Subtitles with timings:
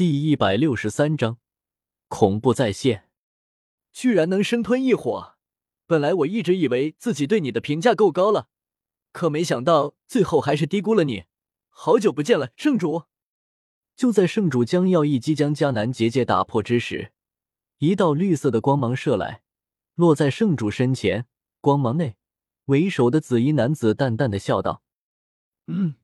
[0.00, 1.36] 第一百六十三章，
[2.08, 3.10] 恐怖再现，
[3.92, 5.34] 居然能生吞异火！
[5.86, 8.48] 本来我一直以为自己对你的评价够高了，
[9.12, 11.24] 可没想到最后还是低估了你。
[11.68, 13.02] 好久不见了，圣主！
[13.94, 17.12] 就在圣主将要一击将迦南结界打破之时，
[17.76, 19.42] 一道绿色的光芒射来，
[19.96, 21.26] 落在圣主身前。
[21.60, 22.16] 光芒内，
[22.64, 24.82] 为首的紫衣男子淡淡的笑道
[25.68, 25.96] ：“嗯，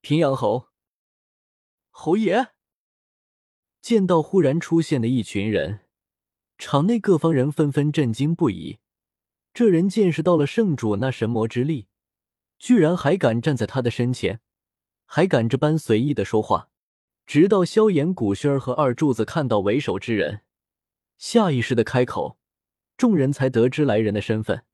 [0.00, 0.68] 平阳侯，
[1.90, 2.50] 侯爷。”
[3.80, 5.80] 见到忽然出现的一群人，
[6.58, 8.78] 场内各方人纷纷震惊不已。
[9.52, 11.88] 这人见识到了圣主那神魔之力，
[12.58, 14.40] 居然还敢站在他的身前，
[15.06, 16.68] 还敢这般随意的说话。
[17.26, 20.42] 直到萧炎、古轩儿和二柱子看到为首之人，
[21.16, 22.38] 下意识的开口，
[22.96, 24.64] 众人才得知来人的身份：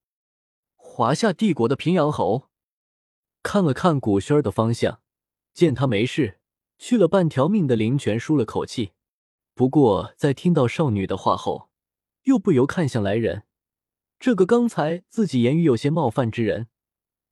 [0.75, 2.49] 华夏帝国的平阳侯。
[3.43, 5.01] 看了看古轩儿的方向，
[5.55, 6.41] 见他没事，
[6.79, 8.93] 去了半条命的灵泉舒了口气。
[9.57, 11.71] 不过，在听到少女的话后，
[12.25, 13.45] 又不由看向来人，
[14.19, 16.69] 这个刚才自己言语有些冒犯之人。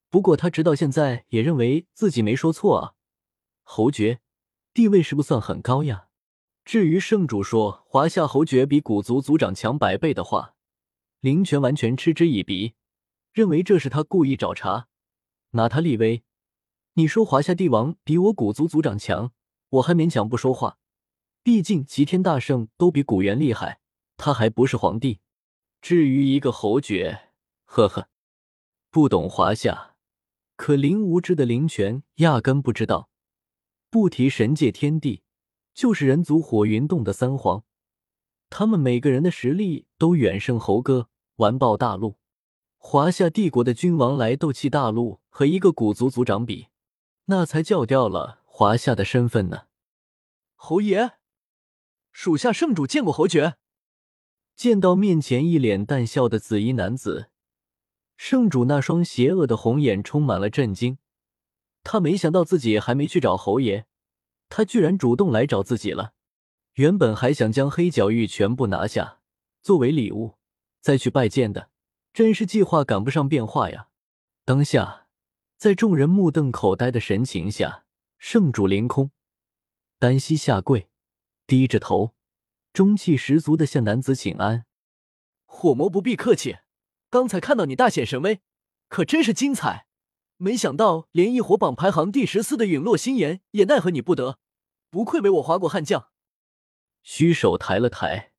[0.09, 2.93] 不过他直到现在也认为自己没说错啊。
[3.61, 4.21] 侯爵
[4.73, 6.07] 地位是不算很高呀。
[6.63, 10.55] 至于圣主说华夏侯爵比古族族长强百倍的话，
[11.19, 12.73] 林泉完全嗤之以鼻，
[13.33, 14.87] 认为这是他故意找茬，
[15.51, 16.23] 拿他立威。
[16.93, 19.31] 你说华夏帝王比我古族族长强，
[19.69, 20.79] 我还勉强不说话。
[21.45, 23.79] 毕竟齐天大圣都比古元厉害，
[24.17, 25.19] 他还不是皇帝。
[25.79, 27.29] 至于一个侯爵，
[27.65, 28.09] 呵呵，
[28.89, 29.93] 不懂华夏。
[30.55, 33.11] 可林无知的林泉压根不知道，
[33.91, 35.21] 不提神界天帝，
[35.75, 37.63] 就是人族火云洞的三皇，
[38.49, 42.17] 他们每个人的实力都远胜猴哥，完爆大陆。
[42.79, 46.69] 华夏帝国的君王来斗气大陆，和一个古族族长比，
[47.25, 49.67] 那才叫掉了华夏的身份呢。
[50.55, 51.11] 侯爷。
[52.17, 53.57] 属下圣主见过侯爵。
[54.55, 57.29] 见到面前一脸淡笑的紫衣男子，
[58.15, 60.97] 圣主那双邪恶的红眼充满了震惊。
[61.83, 63.85] 他没想到自己还没去找侯爷，
[64.47, 66.13] 他居然主动来找自己了。
[66.75, 69.19] 原本还想将黑角玉全部拿下
[69.61, 70.35] 作为礼物
[70.79, 71.69] 再去拜见的，
[72.13, 73.89] 真是计划赶不上变化呀！
[74.45, 75.07] 当下，
[75.57, 77.83] 在众人目瞪口呆的神情下，
[78.17, 79.11] 圣主凌空
[79.99, 80.87] 单膝下跪。
[81.47, 82.14] 低着头，
[82.75, 84.65] 中气十足的向男子请安。
[85.45, 86.57] 火魔不必客气，
[87.09, 88.41] 刚才看到你大显神威，
[88.89, 89.87] 可真是精彩。
[90.35, 94.39] 没想到连异火榜排行第十四的陨落心炎也奈何你不得，
[94.89, 96.09] 不愧为我华国悍将。
[97.01, 98.33] 虚手抬了抬，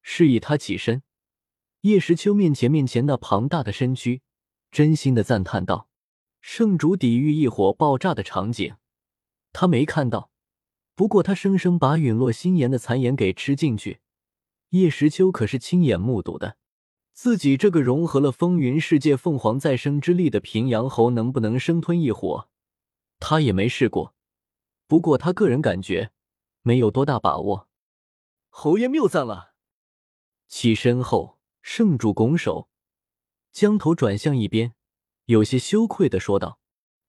[0.00, 1.02] 示意他起身。
[1.82, 4.22] 叶时秋面前面前那庞大的身躯，
[4.70, 5.90] 真心的赞叹道
[6.40, 8.76] ：“圣主抵御异火爆炸的场景，
[9.52, 10.30] 他没看到。”
[10.94, 14.00] 不过他生生把陨落心炎的残炎给吃进去，
[14.70, 16.56] 叶时秋可是亲眼目睹的。
[17.12, 22.48] 自己这个融合了风云世界凤凰再生之力的平阳侯能不能生吞异火，
[23.20, 24.14] 他也没试过。
[24.86, 26.10] 不过他个人感觉
[26.62, 27.68] 没有多大把握。
[28.48, 29.54] 侯爷谬赞了。
[30.46, 32.68] 起身后，圣主拱手，
[33.50, 34.74] 将头转向一边，
[35.26, 36.58] 有些羞愧的说道：“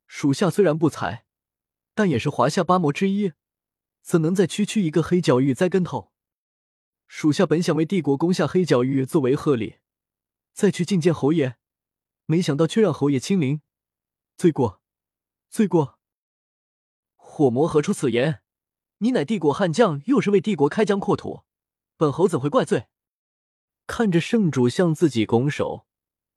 [0.07, 1.25] 属下虽然不才，
[1.93, 3.33] 但也是华夏八魔之一。”
[4.05, 6.11] 怎能再区区一个黑角域栽跟头？
[7.07, 9.79] 属下本想为帝国攻下黑角域作为贺礼，
[10.53, 11.55] 再去觐见侯爷，
[12.27, 13.61] 没想到却让侯爷亲临，
[14.37, 14.79] 罪过，
[15.49, 15.97] 罪过！
[17.15, 18.43] 火魔何出此言？
[18.99, 21.41] 你乃帝国悍将，又是为帝国开疆扩土，
[21.97, 22.85] 本侯怎会怪罪？
[23.87, 25.87] 看着圣主向自己拱手，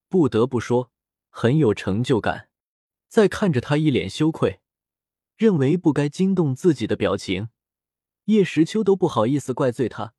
[0.08, 0.90] 不得不说
[1.28, 2.48] 很有成就感。
[3.08, 4.62] 再看着他一脸羞愧，
[5.36, 7.50] 认为不该惊动自己的表情。
[8.28, 10.12] 叶时秋都不好意思怪罪他，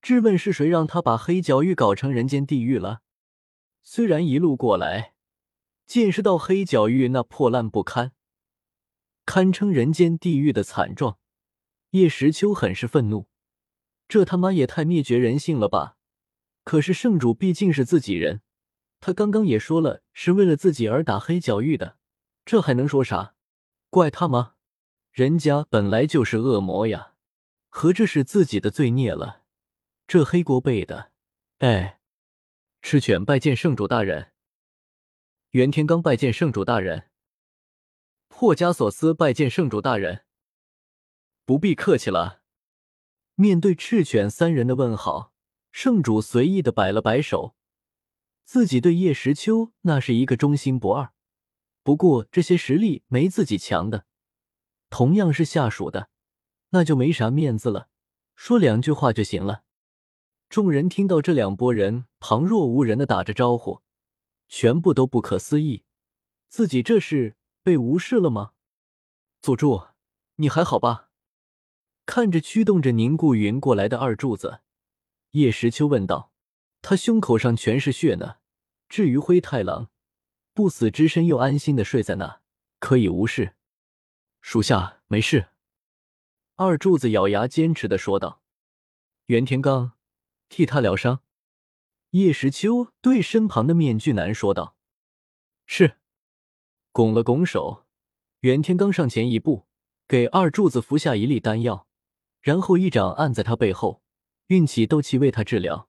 [0.00, 3.02] 质问是谁让他把黑角域搞成人间地狱了。
[3.82, 5.14] 虽然一路过来
[5.84, 8.12] 见识到黑角域那破烂不堪、
[9.26, 11.18] 堪称人间地狱的惨状，
[11.90, 13.26] 叶时秋很是愤怒。
[14.06, 15.96] 这他妈也太灭绝人性了吧！
[16.62, 18.42] 可是圣主毕竟是自己人，
[19.00, 21.96] 他刚刚也说了是为了自己而打黑角域的，
[22.44, 23.34] 这还能说啥？
[23.90, 24.52] 怪他吗？
[25.10, 27.13] 人家本来就是恶魔呀！
[27.76, 29.42] 合着是自己的罪孽了？
[30.06, 31.10] 这黑锅背的，
[31.58, 31.98] 哎！
[32.80, 34.30] 赤犬拜见圣主大人。
[35.50, 37.10] 袁天罡拜见圣主大人。
[38.28, 40.24] 破加索斯拜见圣主大人。
[41.44, 42.42] 不必客气了。
[43.34, 45.32] 面对赤犬三人的问好，
[45.72, 47.56] 圣主随意的摆了摆手。
[48.44, 51.12] 自己对叶时秋那是一个忠心不二，
[51.82, 54.06] 不过这些实力没自己强的，
[54.88, 56.08] 同样是下属的。
[56.74, 57.88] 那就没啥面子了，
[58.34, 59.62] 说两句话就行了。
[60.48, 63.80] 众人听到这两拨人旁若无人的打着招呼，
[64.48, 65.84] 全部都不可思议，
[66.48, 68.54] 自己这是被无视了吗？
[69.40, 69.84] 佐助，
[70.36, 71.10] 你还好吧？
[72.06, 74.60] 看着驱动着凝固云过来的二柱子，
[75.30, 76.32] 叶时秋问道
[76.82, 78.38] ：“他胸口上全是血呢。
[78.88, 79.90] 至于灰太狼，
[80.52, 82.40] 不死之身又安心的睡在那，
[82.80, 83.54] 可以无视。”
[84.42, 85.50] 属下没事。
[86.56, 88.40] 二柱子咬牙坚持的说道
[89.26, 89.90] ：“袁天罡，
[90.48, 91.20] 替他疗伤。”
[92.10, 94.76] 叶时秋对身旁的面具男说道
[95.66, 95.96] ：“是。”
[96.92, 97.86] 拱了拱手，
[98.40, 99.66] 袁天罡上前一步，
[100.06, 101.88] 给二柱子服下一粒丹药。
[102.40, 104.02] 然后一掌按在他背后，
[104.46, 105.88] 运起斗气为他治疗。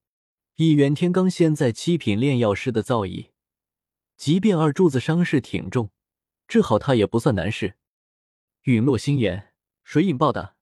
[0.56, 3.30] 以袁天罡现在七品炼药师的造诣，
[4.18, 5.92] 即便二柱子伤势挺重，
[6.48, 7.76] 治好他也不算难事。
[8.64, 9.54] 陨落心炎，
[9.84, 10.55] 谁引爆的？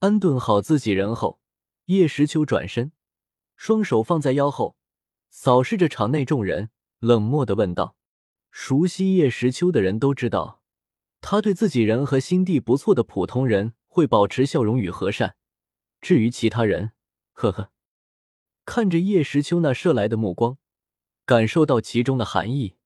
[0.00, 1.40] 安顿好自己人后，
[1.86, 2.92] 叶时秋转身，
[3.56, 4.76] 双手放在腰后，
[5.30, 7.96] 扫视着场内众人，冷漠的问道
[8.50, 10.62] ：“熟悉叶时秋的人都知道，
[11.20, 15.34] 他对自己人和心地不错的普通人。”会保持笑容与和善，
[16.00, 16.92] 至于其他人，
[17.32, 17.72] 呵呵。
[18.64, 20.58] 看着叶时秋那射来的目光，
[21.24, 22.76] 感受到其中的寒意。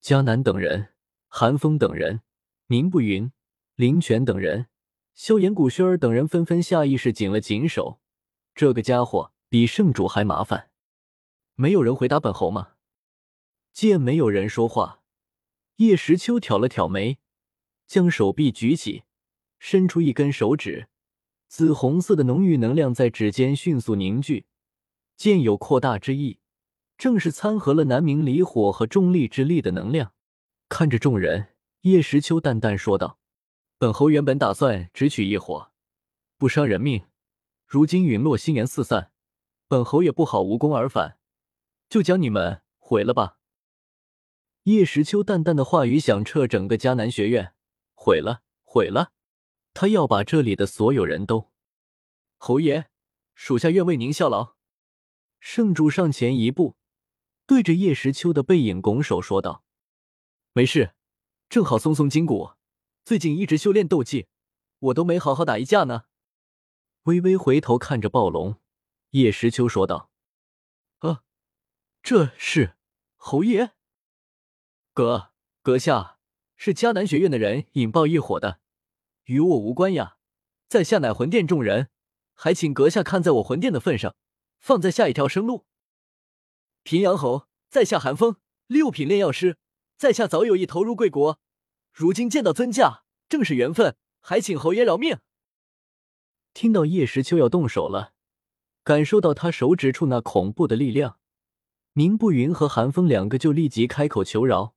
[0.00, 0.92] 迦南等人、
[1.26, 2.20] 寒风等人、
[2.68, 3.32] 宁不云、
[3.74, 4.68] 林泉等人、
[5.14, 8.00] 萧炎、古轩儿等人纷纷下意识紧了紧手。
[8.54, 10.70] 这个家伙比圣主还麻烦。
[11.54, 12.72] 没有人回答本侯吗？
[13.72, 15.00] 见没有人说话，
[15.76, 17.18] 叶时秋挑了挑眉，
[17.86, 19.04] 将手臂举起。
[19.58, 20.88] 伸出一根手指，
[21.46, 24.46] 紫红色的浓郁能量在指尖迅速凝聚，
[25.16, 26.40] 渐有扩大之意，
[26.98, 30.14] 正是参合了南明离火和重力之力的能量。
[30.68, 33.20] 看着众人，叶时秋淡淡说道
[33.82, 35.72] ：“本侯原本打算只取一火，
[36.38, 37.04] 不伤人命。
[37.66, 39.10] 如今陨落心炎四散，
[39.66, 41.18] 本侯也不好无功而返，
[41.88, 43.38] 就将你们毁了吧。”
[44.62, 47.54] 叶时秋淡淡的话语响彻整个迦南学院
[47.94, 49.10] ：“毁了，毁了。”
[49.74, 51.50] 他要把这里的所有人都，
[52.36, 52.86] 侯爷，
[53.34, 54.54] 属下愿为您效劳。
[55.40, 56.76] 圣主上前一步，
[57.46, 59.64] 对着叶时秋的背影拱手说道
[60.54, 60.94] ：“没事，
[61.48, 62.52] 正好松松筋骨。
[63.04, 64.28] 最近一直修炼斗技，
[64.78, 66.04] 我都没好好打一架呢。”
[67.04, 68.60] 微微回头看着暴龙，
[69.10, 70.10] 叶时秋说道
[71.00, 71.24] ：“啊，
[72.02, 72.76] 这是
[73.16, 73.72] 侯爷。
[74.92, 75.32] 阁
[75.62, 76.18] 阁下
[76.54, 78.60] 是迦南学院的人引爆异火的。”
[79.26, 80.16] 与我无关呀，
[80.68, 81.90] 在下乃魂殿众人，
[82.34, 84.16] 还请阁下看在我魂殿的份上，
[84.58, 85.64] 放在下一条生路。
[86.82, 89.58] 平阳侯，在下寒风，六品炼药师，
[89.96, 91.40] 在下早有意投入贵国，
[91.92, 95.18] 如今见到尊驾，正是缘分，还请侯爷饶命。
[96.54, 98.14] 听到叶时秋要动手了，
[98.82, 101.18] 感受到他手指处那恐怖的力量，
[101.94, 104.74] 宁不云和寒风两个就立即开口求饶，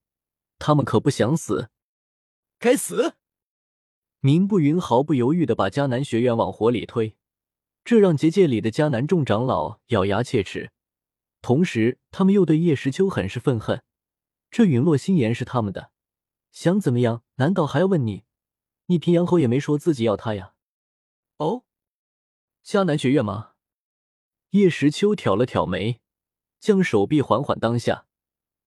[0.59, 1.69] 他们可不想死。
[2.59, 3.15] 该死！
[4.19, 7.15] 明不云毫不犹豫的把迦南学院往火里推，
[7.83, 10.71] 这让结界里的迦南众长老咬牙切齿。
[11.41, 13.83] 同时，他们又对叶时秋很是愤恨。
[14.49, 15.91] 这陨落心炎是他们的，
[16.55, 17.21] 想怎么样？
[17.35, 18.23] 难道还要问你？
[18.85, 20.53] 你平阳侯也没说自己要他呀？
[21.35, 21.65] 哦，
[22.63, 23.51] 迦南学院吗？
[24.51, 25.99] 叶时秋挑了挑眉，
[26.61, 28.07] 将手臂缓缓当下，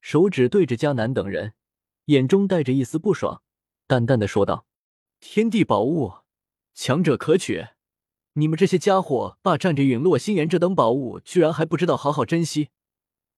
[0.02, 1.54] 手指对着迦南等人，
[2.04, 3.42] 眼中带着一丝不爽，
[3.86, 4.66] 淡淡的说道。
[5.18, 6.12] 天地宝物，
[6.74, 7.68] 强者可取。
[8.34, 12.68] 你们这些家伙霸占着陨落星炎这等宝物，居然还不知道好好珍惜，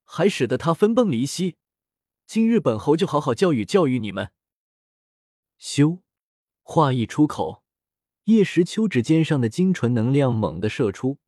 [0.03, 1.57] 还使得他分崩离析。
[2.27, 4.33] 今日本侯就好好教育教育你们。
[5.61, 5.99] 修，
[6.63, 7.63] 话一出口，
[8.25, 11.19] 叶时秋指尖上的精纯能量猛地射出，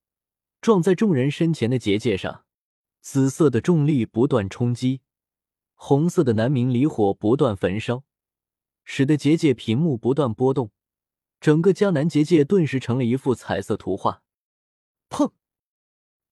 [0.62, 2.46] 撞在众人身前的结界上。
[3.02, 5.02] 紫色的重力不断冲击，
[5.74, 8.04] 红色的南明离火不断焚烧。
[8.84, 10.70] 使得结界屏幕不断波动，
[11.38, 14.22] 整个迦南结界顿时成了一幅彩色图画。
[15.10, 15.32] 砰！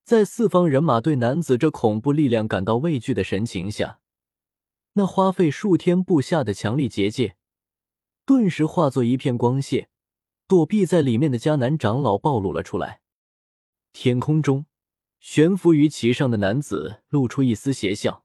[0.05, 4.01] 在四方人马对男子这恐怖力量感到畏惧的神情下，
[4.95, 7.37] 那花费数天布下的强力结界，
[8.31, 9.89] 顿时化作一片光线，
[10.47, 13.01] 躲避在里面的迦南长老暴露了出来。
[13.93, 14.67] 天空中，
[15.19, 18.23] 悬浮于其上的男子露出一丝邪笑。